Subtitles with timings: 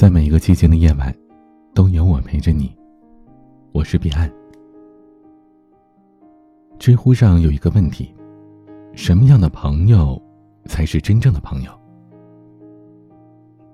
[0.00, 1.14] 在每一个寂静的夜晚，
[1.74, 2.74] 都有我陪着你。
[3.70, 4.32] 我是彼岸。
[6.78, 8.14] 知乎上有一个问题：
[8.94, 10.18] 什么样的朋友
[10.64, 11.70] 才是真正的朋友？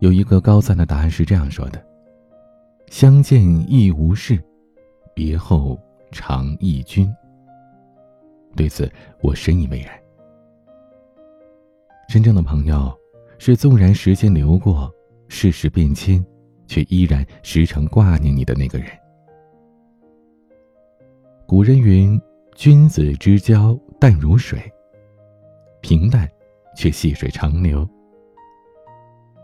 [0.00, 1.80] 有一个高赞的答案是这样说的
[2.90, 3.40] ：“相见
[3.70, 4.36] 亦无事，
[5.14, 5.78] 别后
[6.10, 7.08] 常忆君。”
[8.56, 8.90] 对此，
[9.22, 9.92] 我深以为然。
[12.08, 12.92] 真正的朋友，
[13.38, 14.92] 是纵然时间流过。
[15.28, 16.24] 世事变迁，
[16.66, 18.88] 却依然时常挂念你的那个人。
[21.46, 22.20] 古人云
[22.56, 24.60] ：“君子之交淡如水，
[25.80, 26.28] 平淡
[26.76, 27.88] 却细水长流。”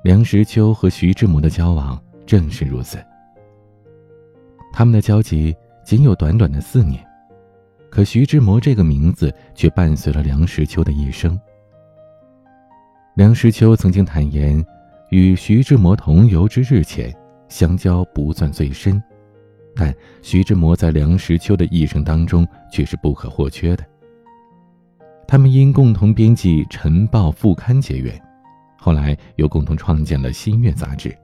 [0.02, 2.98] 梁实秋和徐志摩的交往正是如此。
[4.72, 5.54] 他们的交集
[5.84, 7.04] 仅有短短的四年，
[7.90, 11.38] 可徐志摩这个名字却伴随了梁实秋的一生。
[13.14, 14.64] 梁实秋曾经坦言。
[15.12, 17.14] 与徐志摩同游之日前，
[17.46, 19.00] 相交不算最深，
[19.76, 23.84] 但徐志摩在梁实秋的一生当中却是不可或缺的。
[25.28, 28.18] 他们因共同编辑《晨报》副刊结缘，
[28.78, 31.14] 后来又共同创建了《新月》杂志，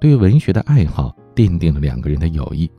[0.00, 2.70] 对文学的爱好奠定了两个人的友谊。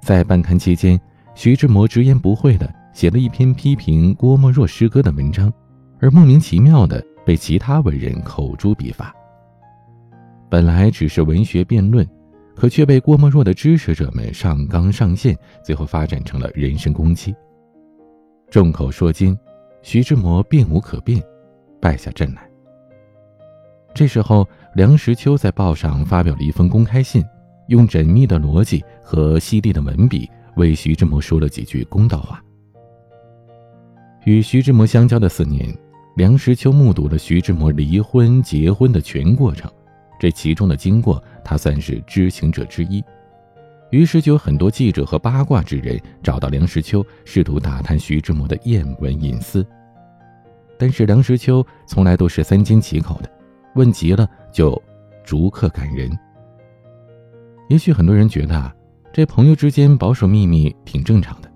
[0.00, 0.96] 在办刊期间，
[1.34, 5.52] 徐志摩直言不讳地写了一篇批评郭沫若诗歌的文章，
[5.98, 9.12] 而莫名其妙地被其他文人口诛笔伐。
[10.50, 12.08] 本来只是文学辩论，
[12.54, 17.34] 可却被郭沫若的支持者们上纲上线，最后发展成了人身攻击。
[18.50, 19.38] 众口铄金，
[19.82, 21.22] 徐志摩变无可辩，
[21.80, 22.48] 败下阵来。
[23.94, 27.22] 这时候，梁实秋在报上发表了一封公开信，
[27.66, 32.42] 用缜密的逻辑和犀利的文笔为徐志摩说了几句公道话。
[34.24, 35.76] 与徐志摩相交的四年，
[36.16, 39.70] 梁实秋目睹了徐志摩离婚、结婚的全过程。
[40.18, 43.02] 这其中的经过，他算是知情者之一，
[43.90, 49.66] 于是就有很多记者和八卦之人找到梁实秋，试图打探徐志摩的艳闻隐私。
[50.76, 53.30] 但是梁实秋从来都是三缄其口的，
[53.74, 54.80] 问急了就
[55.24, 56.10] 逐客赶人。
[57.68, 58.74] 也许很多人觉得啊，
[59.12, 61.50] 这朋友之间保守秘密挺正常的，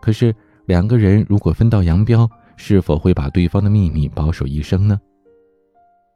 [0.00, 0.34] 可是
[0.66, 5.00] 两个人如果分道扬镳，是否会把对方的秘密保守一生呢？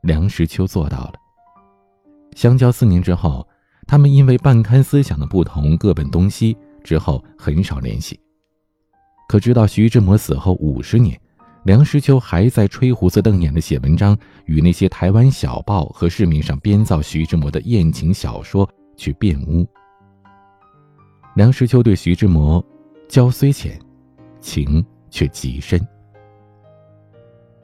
[0.02, 1.14] 梁实秋做到了。
[2.34, 3.46] 相交四年之后，
[3.86, 8.18] 他们因为办刊思想的不同，各奔东西，之后很少联系。
[9.28, 11.18] 可直到徐志摩死后五十年，
[11.64, 14.16] 梁实秋还在吹胡子瞪眼的写文章，
[14.46, 19.66] 与那些台湾小报和市面上编造徐志摩的艳情小说去辩污。
[21.34, 22.64] 梁实秋对徐志摩，
[23.08, 23.78] 交虽浅，
[24.40, 25.80] 情却极深。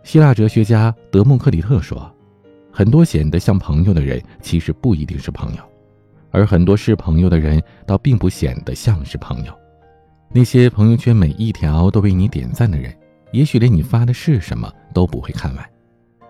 [0.05, 2.15] 希腊哲学家德谟克里特说。
[2.79, 5.61] 很多显得像朋友的人，其实不一定是朋友；
[6.31, 9.53] 而很多是朋友的人，倒并不显得像是朋友。
[10.33, 12.97] 那些朋友圈每一条都为你点赞的人，
[13.33, 15.65] 也许连你发的是什么都不会看完；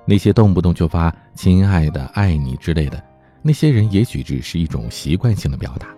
[0.07, 2.99] 那些动不动就发“亲爱的”“爱你”之类的，
[3.43, 5.89] 那些人也许只是一种习惯性的表达；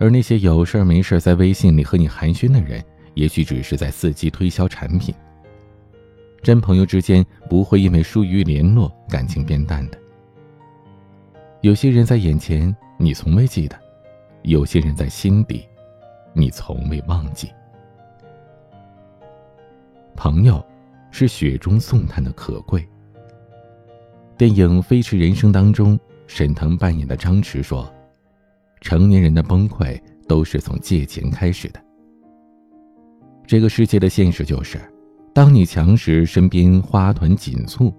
[0.00, 2.84] 而那些有事没事在微信里和你寒暄的人，
[3.14, 5.14] 也许只是在伺机推销产品。
[6.42, 9.98] 真朋友之间不会因为疏于联络感情变淡的。
[11.60, 13.78] 有些人在眼前你从未记得，
[14.42, 15.64] 有些人在心底，
[16.32, 17.48] 你从未忘记。
[20.16, 20.64] 朋友，
[21.12, 22.84] 是雪中送炭的可贵。
[24.36, 27.88] 电影《飞驰人生》当中，沈腾扮演的张弛说
[28.82, 31.80] ：“成年人的崩溃都是从借钱开始的。”
[33.46, 34.80] 这个世界的现实就是。
[35.34, 37.90] 当你强时，身边花团锦簇；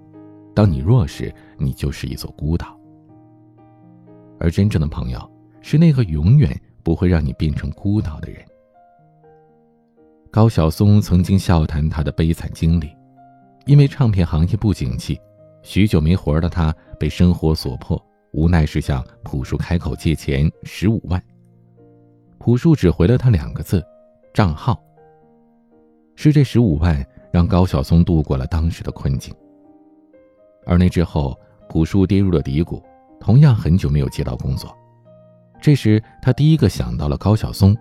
[0.53, 2.79] 当你弱时，你就是一座孤岛。
[4.39, 8.39] 而真正的朋友，是那个永远不会让你变成孤岛的人。
[10.29, 12.95] 高晓松曾经笑谈他的悲惨经历，
[13.65, 15.19] 因为唱片行业不景气，
[15.63, 18.00] 许久没活的他被生活所迫，
[18.33, 21.19] 无奈是向朴树开口借钱十五万。
[22.38, 23.83] 朴树只回了他两个字：
[24.36, 24.79] 账号。
[26.15, 27.03] 是这十五万。
[27.33, 29.33] 让高晓松度过了当时的困境。
[30.68, 31.35] 而那之后，
[31.68, 32.80] 朴树跌入了低谷，
[33.19, 34.71] 同样很久没有接到工作。
[35.59, 37.75] 这时，他第一个想到了高晓松，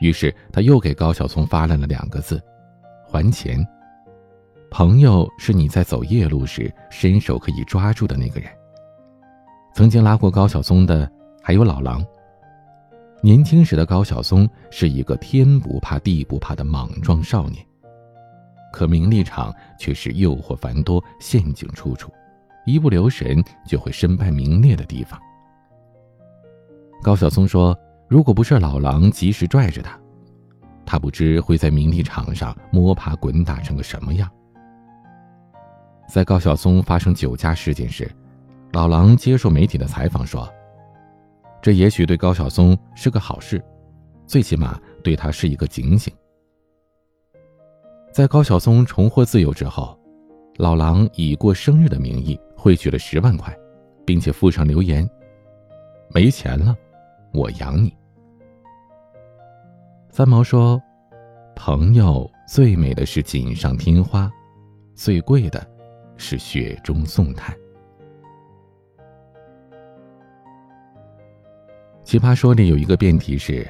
[0.00, 2.42] 于是他又给高晓松发来了两个字：
[3.06, 3.62] 还钱。
[4.70, 8.50] 朋友是你在走夜路时伸手可以抓住的那个人。
[9.74, 11.10] 曾经拉过高晓松的
[11.42, 12.02] 还有老狼。
[13.22, 17.62] 年轻时的高晓松是一个天不怕地不怕的莽撞少年。
[18.76, 22.12] 可名利场却是诱惑繁多，陷阱处处，
[22.66, 25.18] 一不留神就会身败名裂的地方。
[27.02, 27.74] 高晓松说
[28.06, 29.98] ：“如果不是老狼及时拽着他，
[30.84, 34.30] 他不知会在名利场上摸爬滚打成个什么样。”
[36.06, 38.14] 在高晓松发生酒驾事件时，
[38.72, 40.46] 老狼接受媒体的采访说
[41.62, 43.64] ：“这也许对高晓松是个好事，
[44.26, 46.12] 最起码对他是一个警醒。”
[48.16, 49.94] 在高晓松重获自由之后，
[50.56, 53.54] 老狼以过生日的名义汇取了十万块，
[54.06, 55.06] 并且附上留言
[56.08, 56.74] ：“没钱了。”
[57.34, 57.94] 我养你。
[60.08, 60.80] 三毛说
[61.54, 64.32] ：“朋友最美的是锦上添花，
[64.94, 65.62] 最贵的
[66.16, 67.54] 是雪中送炭。”
[72.02, 73.68] 奇葩说里有一个辩题是：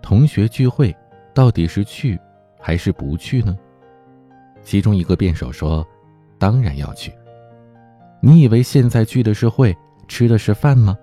[0.00, 0.94] 同学聚会
[1.34, 2.16] 到底是去
[2.56, 3.58] 还是不去呢？
[4.62, 5.86] 其中一个辩手说
[6.38, 7.12] ：“当然要去。”
[8.22, 9.76] 你以为现在聚的是会，
[10.06, 10.96] 吃的是饭吗？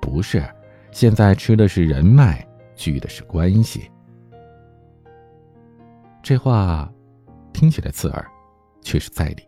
[0.00, 0.42] 不是。
[0.92, 2.42] 现在吃的是人脉，
[2.74, 3.90] 聚的是关系。
[6.22, 6.90] 这话
[7.52, 8.26] 听起来刺耳，
[8.80, 9.42] 却是在理。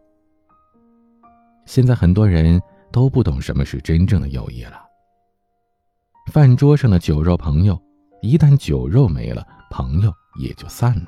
[1.65, 2.61] 现在很多人
[2.93, 4.83] 都不懂什么是真正的友谊了。
[6.31, 7.81] 饭桌上的酒肉朋友，
[8.21, 11.07] 一旦酒肉没了，朋友也就散了。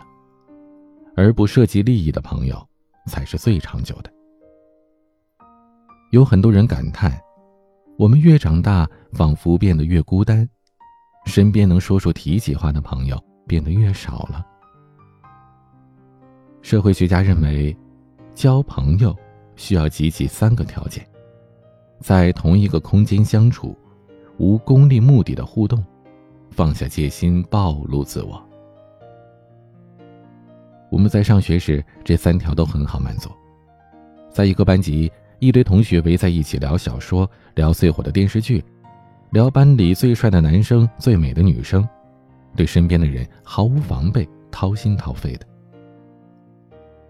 [1.17, 2.69] 而不涉及利益的朋友，
[3.07, 4.13] 才是最长久的。
[6.11, 7.21] 有很多人感叹。
[7.99, 10.49] 我们越长大，仿佛变得越孤单，
[11.27, 14.47] 身边能说出提起话的朋友变得越少了。
[16.63, 17.77] 社会学家认为，
[18.35, 19.15] 交朋友
[19.55, 21.07] 需要集齐三个条件：
[22.01, 23.77] 在同一个空间相处，
[24.39, 25.85] 无功利目的的互动，
[26.51, 28.50] 放下戒心，暴露自我。
[30.91, 33.31] 我们在上学时，这三条都很好满足。
[34.31, 35.11] 在一个班级。
[35.43, 38.63] 一堆同学围在一起聊小说，聊最火的电视剧，
[39.31, 41.89] 聊班里最帅的男生、最美的女生，
[42.55, 45.47] 对身边的人毫无防备，掏心掏肺的。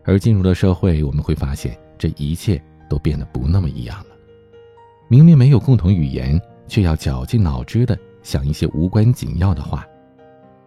[0.05, 4.07] 而进入了社会，我们会发现这一切都变得不那么一样了。
[5.09, 9.81] 明明没有共同语言，却要绞尽脑汁的想一些无关紧要的话；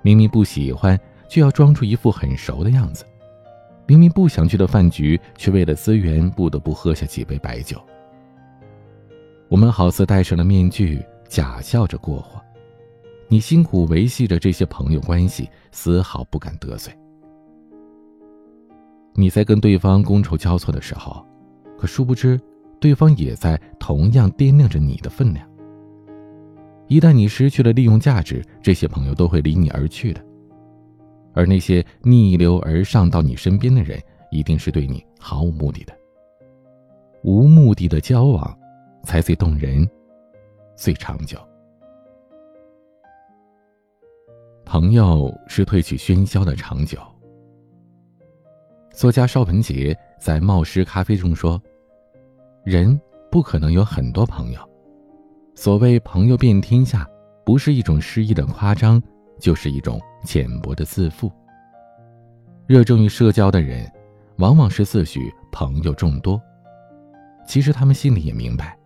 [0.01, 0.99] 明明不喜欢，
[1.33, 3.03] 却要装出一副很熟的样子。
[3.87, 7.81] 明明不想去的饭局，却为了资源不得不喝下几杯白酒。
[9.49, 12.39] 我们好似戴上了面具，假笑着过活。
[13.27, 16.93] 你辛苦维系着这些朋友关系，丝毫不敢得罪。
[19.15, 21.25] 你在跟对方觥筹交错的时候，
[21.79, 22.39] 可殊不知，
[22.79, 25.49] 对方也在同样掂量着你的分量。
[26.87, 30.23] 一旦你失去了利用价值，这些朋友都会离你而去的。
[31.33, 34.01] 而那些逆流而上到你身边的人，
[34.31, 35.93] 一定是对你毫无目的的。
[37.23, 38.57] 无目的的交往，
[39.03, 39.87] 才最动人，
[40.75, 41.37] 最长久。
[44.65, 46.97] 朋友是褪去喧嚣的长久。
[48.91, 51.61] 作家邵文杰在《冒失咖啡》中说
[52.63, 52.99] ：“人
[53.31, 54.59] 不可能有很多朋友。
[55.55, 57.07] 所谓朋友遍天下，
[57.45, 59.01] 不是一种诗意的夸张。”
[59.39, 61.31] 就是一种浅薄的自负。
[62.65, 63.91] 热衷于社交的人，
[64.37, 65.19] 往往是自诩
[65.51, 66.41] 朋友众多，
[67.45, 68.77] 其实他们心里也明白，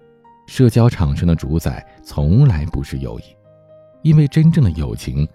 [0.47, 3.23] 社交场上的主宰从来不是友谊，
[4.01, 5.27] 因为真正的友情，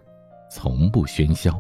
[0.51, 1.59] 从不喧嚣。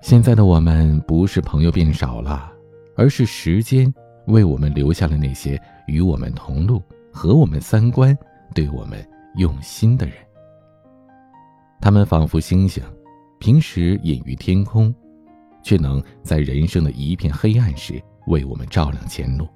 [0.00, 2.52] 现在的我们不是朋友变少了，
[2.96, 3.92] 而是时间
[4.26, 8.16] 为我们留下了那些与我们同路、和我们三观、
[8.54, 9.04] 对我们
[9.36, 10.14] 用心的人。
[11.84, 12.82] 他们仿佛星星，
[13.38, 14.92] 平时隐于天空，
[15.62, 19.46] 却能在人生的一片黑暗时为我们照亮前路。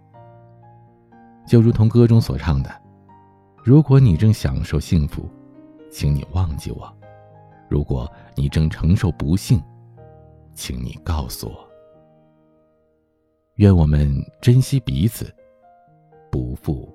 [1.46, 2.70] 就如同歌中所唱的
[3.64, 5.26] ：“如果你正享受幸福，
[5.90, 6.94] 请你忘记我；
[7.66, 9.58] 如果你正承受不幸，
[10.52, 11.66] 请你告诉我。”
[13.56, 15.34] 愿我们珍惜彼此，
[16.30, 16.94] 不负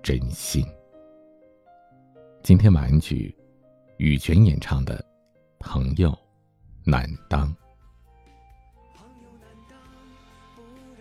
[0.00, 0.64] 真心。
[2.44, 3.36] 今天晚安曲。
[3.98, 4.96] 羽泉演唱的
[5.58, 6.16] 《朋友
[6.84, 7.48] 难当》，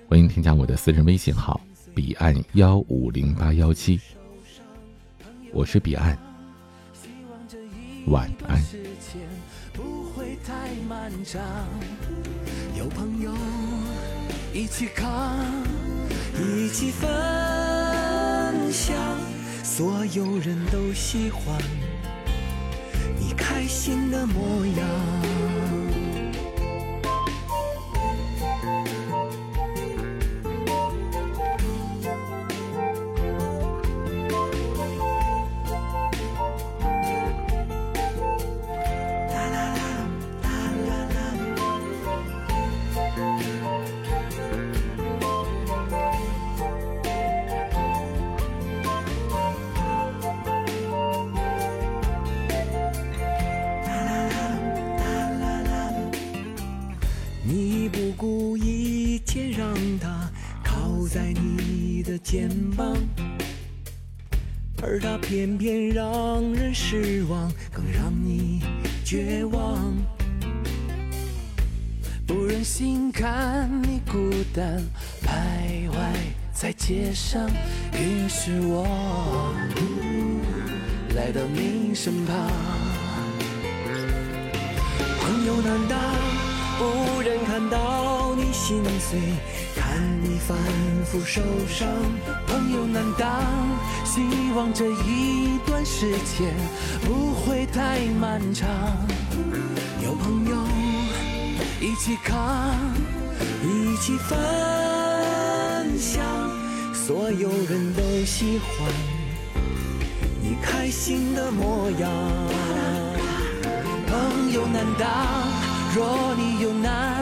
[0.09, 1.61] 欢迎添加我的私人微信号：
[1.93, 3.99] 彼岸幺五零八幺七，
[5.53, 6.17] 我是彼岸，
[8.07, 8.59] 晚安。
[12.75, 13.31] 有朋友
[14.55, 15.37] 一起扛，
[16.33, 17.07] 一起分
[18.71, 18.97] 享，
[19.63, 21.61] 所有人都喜欢。
[23.47, 25.56] 开心的模样。
[64.89, 68.61] 而他偏偏让人失望，更让你
[69.03, 69.93] 绝望。
[72.25, 74.81] 不忍心看你孤单
[75.21, 75.97] 徘徊
[76.53, 77.49] 在街上，
[77.91, 79.53] 于是我
[81.17, 82.49] 来到你身旁。
[85.19, 85.99] 朋友难当，
[88.67, 89.17] 心碎，
[89.77, 90.57] 看你反
[91.05, 91.87] 复受伤。
[92.45, 93.25] 朋友难当，
[94.03, 94.19] 希
[94.57, 96.53] 望这一段时间
[97.05, 98.67] 不会太漫长。
[100.03, 100.57] 有朋友
[101.79, 102.75] 一起扛，
[103.63, 106.21] 一起分享，
[106.93, 108.91] 所有人都喜欢
[110.41, 112.11] 你开心的模样。
[114.07, 115.07] 朋友难当，
[115.95, 117.16] 若你有难，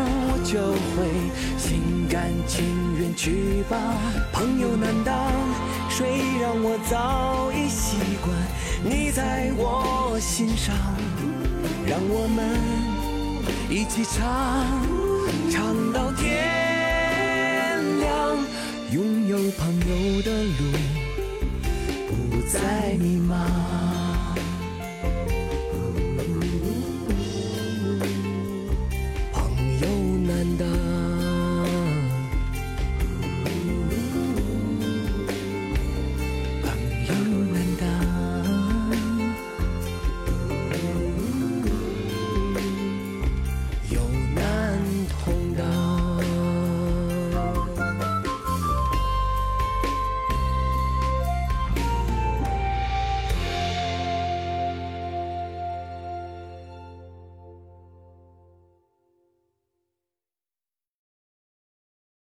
[0.55, 1.11] 就会
[1.57, 2.63] 心甘情
[2.97, 3.77] 愿去吧。
[4.31, 5.13] 朋友难当，
[5.89, 8.33] 谁让我早已习惯
[8.81, 10.73] 你在我心上，
[11.85, 12.57] 让我们
[13.69, 14.79] 一起唱，
[15.51, 16.09] 唱到